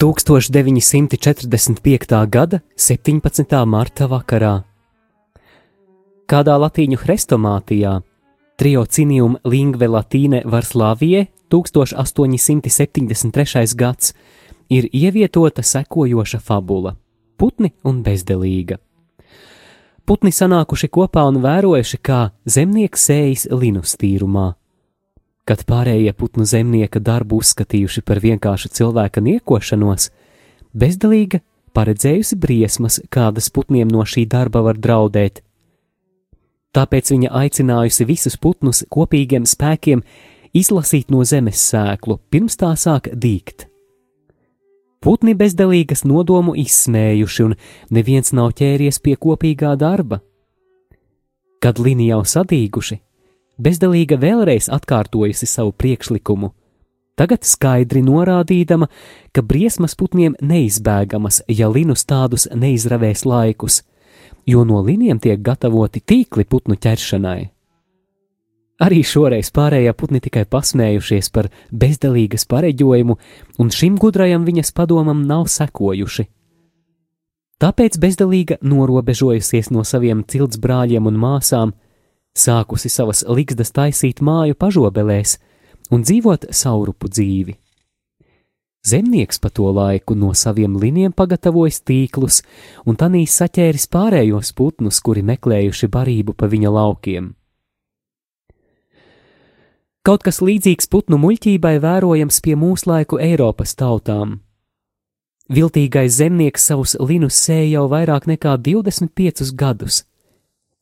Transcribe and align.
1945. 0.00 2.26
gada 2.30 2.60
17. 2.76 3.66
marta 3.66 4.08
vakarā. 4.08 4.62
Kādā 6.26 6.56
latīņu 6.56 6.96
hrestomātijā 7.02 8.00
Triocinium 8.60 9.36
lingve 9.44 9.88
latīne 9.88 10.42
Varslāvijē 10.44 11.26
1873. 11.48 13.76
gads 13.76 14.14
ir 14.70 14.88
ievietota 14.92 15.62
sekojoša 15.62 16.38
fabula- 16.38 16.96
putni 17.38 17.70
un 17.84 18.02
bezdelīga. 18.04 18.76
Putni 20.06 20.30
sanākuši 20.30 20.88
kopā 20.88 21.28
un 21.28 21.42
vērojuši, 21.42 21.98
kā 22.02 22.30
zemnieks 22.46 23.04
sējas 23.08 23.46
linus 23.50 23.96
tīrumā 23.96 24.54
kad 25.48 25.62
pārējie 25.68 26.12
putnu 26.16 26.46
zemnieka 26.46 27.00
darbu 27.02 27.40
uzskatījuši 27.42 28.02
par 28.06 28.20
vienkāršu 28.22 28.70
cilvēka 28.76 29.22
niekošanos, 29.24 30.10
bezdalīga 30.72 31.40
paredzējusi 31.74 32.38
briesmas, 32.40 33.00
kādas 33.10 33.50
putniem 33.50 33.88
no 33.90 34.04
šī 34.06 34.26
darba 34.30 34.62
var 34.66 34.78
draudēt. 34.78 35.42
Tāpēc 36.74 37.10
viņa 37.10 37.32
aicinājusi 37.34 38.06
visus 38.06 38.36
putnus 38.38 38.84
kopīgiem 38.90 39.46
spēkiem 39.46 40.04
izlasīt 40.54 41.10
no 41.10 41.24
zemes 41.26 41.62
sēklu, 41.72 42.20
pirms 42.30 42.58
tā 42.60 42.70
sāk 42.78 43.10
dīgt. 43.10 43.66
Putni 45.00 45.32
bezdalīgas 45.34 46.04
nodomu 46.04 46.52
izsmējuši, 46.60 47.44
un 47.46 47.54
neviens 47.90 48.34
nav 48.36 48.52
ķēries 48.58 49.00
pie 49.00 49.16
kopīgā 49.16 49.72
darba. 49.80 50.20
Kad 51.60 51.80
līnija 51.80 52.18
jau 52.18 52.26
sadīguši, 52.34 53.00
bezdalīga 53.60 54.18
vēlreiz 54.20 54.70
atkārtojusi 54.72 55.46
savu 55.46 55.72
priekšlikumu, 55.76 56.50
tagad 57.20 57.44
skaidri 57.44 58.02
norādīdama, 58.06 58.88
ka 59.32 59.44
briesmas 59.44 59.96
putniem 59.98 60.36
neizbēgamas, 60.40 61.42
ja 61.48 61.68
linus 61.68 62.06
tādus 62.08 62.48
neizravēs 62.54 63.26
laikus, 63.28 63.82
jo 64.48 64.64
no 64.64 64.80
liniem 64.82 65.20
tiek 65.20 65.40
gatavoti 65.44 66.00
tīkli 66.00 66.46
putnu 66.48 66.80
ķeršanai. 66.80 67.40
Arī 68.80 69.02
šoreiz 69.04 69.50
pārējie 69.52 69.92
putni 69.92 70.22
tikai 70.24 70.46
pasmējušies 70.48 71.28
par 71.34 71.50
bezdalīgas 71.68 72.46
pareģojumu, 72.48 73.16
un 73.60 73.72
šim 73.76 73.98
gudrajam 74.00 74.46
viņas 74.46 74.72
padomam 74.72 75.26
nav 75.28 75.50
sekojuši. 75.52 76.24
Tāpēc 77.60 77.98
bezdalīga 78.00 78.56
norobežojusies 78.64 79.68
no 79.74 79.84
saviem 79.84 80.22
cilts 80.24 80.56
brāļiem 80.56 81.10
un 81.10 81.18
māsām, 81.20 81.74
sākusi 82.36 82.90
savas 82.92 83.24
likstas 83.28 83.72
taisīt 83.74 84.22
māju 84.22 84.54
pažobelēs 84.54 85.38
un 85.90 86.04
dzīvot 86.06 86.50
saurupu 86.54 87.10
dzīvi. 87.10 87.56
Zemnieks 88.86 89.38
pa 89.38 89.50
to 89.52 89.68
laiku 89.76 90.14
no 90.16 90.32
saviem 90.32 90.78
liniem 90.80 91.12
pagatavojis 91.12 91.82
tīklus 91.84 92.40
un 92.88 92.96
tanīs 92.96 93.34
saķēris 93.36 93.90
pārējos 93.92 94.54
putnus, 94.56 95.02
kuri 95.04 95.20
meklējuši 95.20 95.88
barību 95.92 96.32
pa 96.32 96.48
viņa 96.48 96.72
laukiem. 96.72 97.34
Kaut 100.00 100.22
kas 100.24 100.40
līdzīgs 100.40 100.88
putnu 100.88 101.18
muļķībai 101.20 101.74
vērojams 101.82 102.40
pie 102.40 102.54
mūslaiku 102.56 103.18
Eiropas 103.20 103.76
tautām. 103.76 104.38
Viltīgais 105.52 106.14
zemnieks 106.16 106.64
savus 106.70 106.94
linus 106.96 107.36
sēja 107.36 107.74
jau 107.74 107.84
vairāk 107.92 108.24
nekā 108.30 108.54
25 108.64 109.52
gadus, 109.60 110.04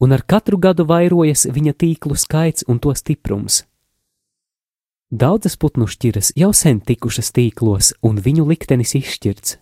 un 0.00 0.12
ar 0.12 0.22
katru 0.22 0.58
gadu 0.58 0.86
vairojas 0.86 1.46
viņa 1.50 1.74
tīklu 1.74 2.16
skaits 2.16 2.66
un 2.68 2.78
to 2.78 2.94
stiprums. 2.94 3.64
Daudzas 5.08 5.56
putnu 5.56 5.86
šķiras 5.88 6.34
jau 6.36 6.50
sen 6.52 6.82
tikušas 6.84 7.32
tīklos, 7.32 7.94
un 8.04 8.20
viņu 8.20 8.44
liktenis 8.50 8.92
izšķirts. 8.98 9.56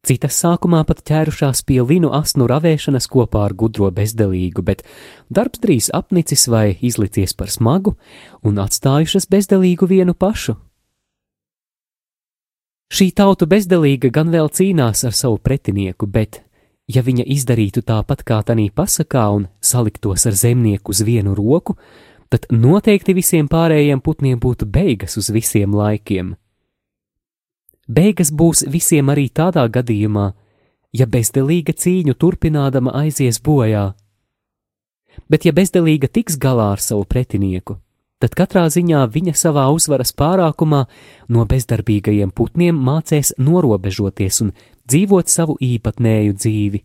Citas 0.00 0.36
sākumā 0.40 0.80
pat 0.88 1.02
ķērušās 1.04 1.60
pie 1.68 1.82
linu 1.84 2.08
asnu 2.16 2.46
ravēšanas 2.48 3.08
kopā 3.12 3.42
ar 3.48 3.52
gudro 3.52 3.90
bezdelīgu, 3.92 4.64
bet 4.64 4.84
darbs 5.28 5.60
drīz 5.60 5.90
apnicis 5.92 6.46
vai 6.48 6.78
izlicies 6.80 7.36
par 7.36 7.52
smagu 7.52 7.96
un 8.44 8.60
atstājušas 8.60 9.28
bezdelīgu 9.28 9.88
vienu 9.88 10.16
pašu. 10.16 10.56
Šī 12.90 13.10
tauta 13.14 13.46
bezdelīga 13.46 14.08
gan 14.10 14.32
vēl 14.32 14.48
cīnās 14.48 15.04
ar 15.06 15.16
savu 15.16 15.36
pretinieku, 15.38 16.08
bet 16.08 16.40
ja 16.94 17.02
viņa 17.06 17.26
izdarītu 17.36 17.82
tāpat 17.86 18.24
kā 18.26 18.40
tanī 18.46 18.68
pasakā 18.74 19.24
un 19.36 19.48
saliktos 19.60 20.26
ar 20.26 20.36
zemnieku 20.36 20.94
uz 20.94 21.02
vienu 21.06 21.34
roku, 21.38 21.76
tad 22.30 22.46
noteikti 22.50 23.14
visiem 23.14 23.48
pārējiem 23.50 24.02
putniem 24.02 24.38
būtu 24.40 24.66
beigas 24.66 25.16
uz 25.20 25.30
visiem 25.34 25.74
laikiem. 25.74 26.34
Beigas 27.90 28.30
būs 28.30 28.64
visiem 28.70 29.10
arī 29.10 29.28
tādā 29.34 29.66
gadījumā, 29.66 30.30
ja 30.94 31.06
bezdelīga 31.06 31.74
cīņu 31.74 32.14
turpinādama 32.14 32.94
aizies 33.02 33.40
bojā. 33.42 33.90
Bet 35.30 35.46
ja 35.46 35.52
bezdelīga 35.54 36.08
tiks 36.08 36.38
galā 36.38 36.70
ar 36.76 36.82
savu 36.82 37.04
pretinieku, 37.04 37.80
tad 38.22 38.36
katrā 38.38 38.66
ziņā 38.70 39.02
viņa 39.10 39.34
savā 39.38 39.66
uzvaras 39.74 40.12
pārākumā 40.14 40.84
no 41.34 41.46
bezdarbīgajiem 41.50 42.30
putniem 42.30 42.78
mācēs 42.78 43.34
norobežoties 43.38 44.40
un 44.44 44.54
dzīvot 44.90 45.30
savu 45.30 45.56
īpatnēju 45.62 46.36
dzīvi, 46.36 46.82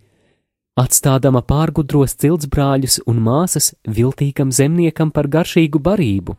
atstādama 0.79 1.41
pārgudros 1.47 2.17
ciltsbrāļus 2.21 3.01
un 3.09 3.21
māsas 3.25 3.73
viltīgam 3.87 4.51
zemniekam 4.55 5.13
par 5.15 5.31
garšīgu 5.31 5.81
barību. 5.81 6.37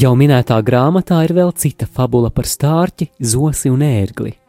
Jau 0.00 0.14
minētā 0.16 0.56
grāmatā 0.64 1.18
ir 1.26 1.34
vēl 1.36 1.50
cita 1.60 1.84
fabula 1.84 2.30
par 2.32 2.48
stārķi, 2.48 3.10
zosi 3.20 3.68
un 3.68 3.84
ērgli. 3.84 4.39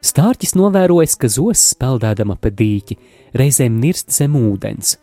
Stārķis 0.00 0.54
novērojis, 0.56 1.14
ka 1.20 1.28
zosis 1.28 1.74
peldēdama 1.76 2.38
pa 2.40 2.48
dīķi 2.48 2.96
reizēm 3.36 3.76
nirst 3.82 4.08
zem 4.16 4.38
ūdens. 4.38 4.96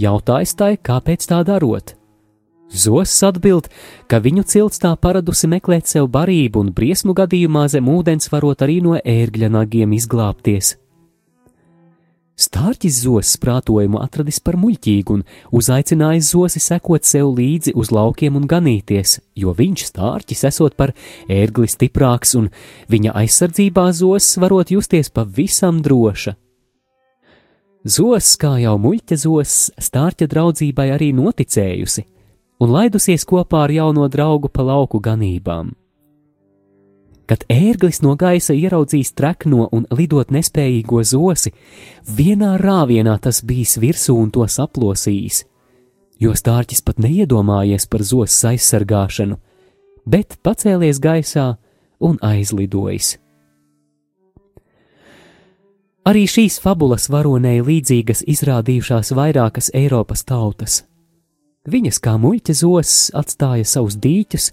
Jautājis 0.00 0.56
tai, 0.58 0.72
kāpēc 0.74 1.26
tā 1.30 1.44
darot. 1.46 1.94
Zosis 2.70 3.22
atbild, 3.26 3.68
ka 4.10 4.18
viņu 4.22 4.42
cilts 4.50 4.82
tā 4.82 4.90
paradusi 4.98 5.46
meklēt 5.50 5.90
sev 5.90 6.10
barību 6.10 6.64
un 6.64 6.74
briesmu 6.74 7.14
gadījumā 7.18 7.68
zem 7.70 7.90
ūdens 7.90 8.30
varot 8.30 8.62
arī 8.66 8.80
no 8.82 8.98
ērgļa 8.98 9.50
nagiem 9.54 9.94
izglābties. 9.94 10.76
Stārķis 12.40 13.02
zosis 13.02 13.36
prātojumu 13.36 13.98
atradis 14.00 14.38
par 14.40 14.56
muļķīgu 14.56 15.16
un 15.18 15.24
uzaicinājis 15.52 16.30
zosi 16.32 16.62
sekot 16.64 17.04
sev 17.04 17.34
līdzi 17.36 17.74
uz 17.76 17.90
laukiem 17.92 18.38
un 18.38 18.46
ganīties, 18.48 19.18
jo 19.36 19.52
viņš 19.56 19.82
stārķis 19.90 20.46
esot 20.48 20.76
par 20.78 20.94
ērgli 21.28 21.68
stiprāks 21.68 22.32
un 22.40 22.48
viņa 22.88 23.12
aizsardzībā 23.20 23.90
zosis 23.92 24.40
varot 24.40 24.72
justies 24.72 25.12
pavisam 25.12 25.82
droša. 25.84 26.38
Zos, 27.84 28.32
kā 28.40 28.54
jau 28.60 28.78
muļķa 28.80 29.20
zos, 29.20 29.58
stārķa 29.76 30.28
draudzībai 30.32 30.90
arī 30.96 31.12
noticējusi 31.16 32.06
un 32.60 32.72
laidusies 32.72 33.24
kopā 33.28 33.66
ar 33.66 33.72
jauno 33.72 34.08
draugu 34.08 34.48
pa 34.52 34.64
lauku 34.64 35.00
ganībām. 35.00 35.72
Kad 37.30 37.44
ērglis 37.46 38.00
no 38.02 38.16
gaisa 38.18 38.56
ieraudzīs 38.58 39.12
trekno 39.14 39.68
un 39.70 39.84
lidot 39.94 40.32
nespējīgo 40.34 41.04
zosi, 41.06 41.52
vienā 42.02 42.56
rāvienā 42.58 43.14
tas 43.22 43.38
bijis 43.46 43.76
virsū 43.78 44.16
un 44.18 44.32
to 44.34 44.48
saplosījis, 44.50 45.44
jo 46.18 46.34
stārķis 46.34 46.82
pat 46.82 46.98
neiedomājies 46.98 47.86
par 47.86 48.02
zosas 48.02 48.50
aizsargāšanu, 48.50 49.38
bet 50.10 50.40
pacēlies 50.42 50.98
gaisā 50.98 51.52
un 52.02 52.18
aizlidojis. 52.18 53.14
Arī 56.10 56.24
šīs 56.26 56.58
fabulas 56.58 57.06
varonei 57.12 57.60
līdzīgas 57.62 58.24
izrādījušās 58.26 59.12
vairākas 59.14 59.70
Eiropas 59.76 60.26
tautas. 60.26 60.82
Viņas 61.70 62.00
kā 62.02 62.16
muļķa 62.18 62.56
zosis 62.56 63.12
atstāja 63.14 63.68
savus 63.68 64.00
dīķus 64.00 64.50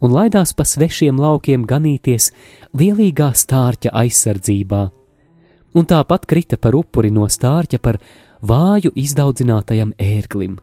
un 0.00 0.14
laidās 0.14 0.54
pa 0.54 0.64
svešiem 0.64 1.18
laukiem 1.18 1.66
ganīties 1.66 2.30
lielīgā 2.78 3.32
stārķa 3.34 3.92
aizsardzībā, 4.02 4.82
un 5.74 5.86
tāpat 5.86 6.26
krita 6.26 6.56
par 6.56 6.76
upuri 6.78 7.10
no 7.14 7.26
stārķa 7.28 7.78
par 7.82 8.00
vāju 8.42 8.92
izdaudzinātajam 8.94 9.94
ērglim. 9.98 10.58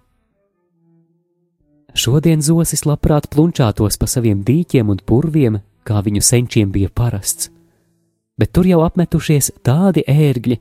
Šodien 1.95 2.41
zosis 2.43 2.83
labprāt 2.83 3.29
plunčātos 3.31 3.95
pa 3.99 4.07
saviem 4.07 4.41
dīķiem 4.43 4.89
un 4.91 4.99
purviem, 4.99 5.61
kā 5.87 6.01
viņu 6.03 6.23
senčiem 6.23 6.71
bija 6.71 6.89
parasts. 6.91 7.51
Bet 8.35 8.51
tur 8.51 8.67
jau 8.67 8.81
apmetušies 8.83 9.53
tādi 9.63 10.03
ērgļi, 10.11 10.57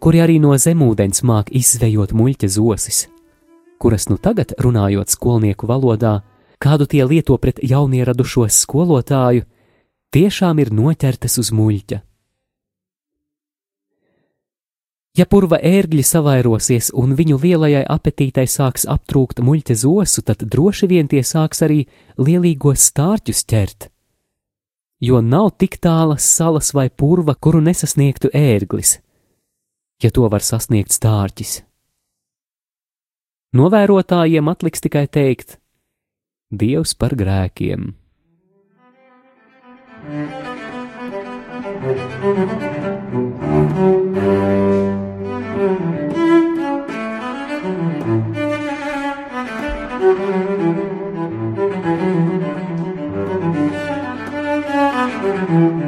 kuri 0.00 0.22
arī 0.24 0.38
no 0.40 0.54
zemūdens 0.56 1.20
māk 1.28 1.50
izzvejot 1.52 2.14
muļķa 2.16 2.48
zosis, 2.54 3.02
kuras 3.76 4.08
nu 4.08 4.16
tagad, 4.16 4.54
runājot 4.56 5.12
skolnieku 5.12 5.68
valodā, 5.68 6.22
kādu 6.58 6.86
tie 6.86 7.04
lieto 7.06 7.38
pret 7.38 7.60
jaunieradušo 7.62 8.48
skolotāju, 8.50 9.46
tiešām 10.14 10.60
ir 10.62 10.72
noķertas 10.74 11.38
uz 11.42 11.50
muļķa. 11.54 12.02
Ja 15.18 15.24
purva 15.26 15.58
ērgļi 15.58 16.04
savairosies 16.06 16.92
un 16.94 17.16
viņu 17.18 17.40
lielajai 17.42 17.82
apetītai 17.90 18.44
sāks 18.46 18.84
aptrūkt 18.86 19.40
muļķa 19.42 19.74
zosu, 19.80 20.22
tad 20.22 20.44
droši 20.46 20.86
vien 20.86 21.08
tie 21.10 21.24
sāks 21.26 21.64
arī 21.66 21.80
lielīgos 22.22 22.84
stārķus 22.92 23.42
ķert. 23.50 23.88
Jo 25.02 25.18
nav 25.22 25.56
tik 25.58 25.78
tālas 25.82 26.26
salas 26.26 26.70
vai 26.74 26.86
purva, 26.90 27.34
kuru 27.34 27.58
nesasniegtu 27.62 28.30
ērglis, 28.34 28.98
ja 30.02 30.10
to 30.14 30.28
var 30.30 30.42
sasniegt 30.42 30.94
stārķis. 30.94 31.62
Novērotājiem 33.58 34.50
atliks 34.52 34.82
tikai 34.84 35.06
teikt: 35.10 35.56
Dievs 36.50 36.94
par 36.96 37.12
grēkiem! 37.12 37.92
Thank 55.48 55.82
you. 55.82 55.87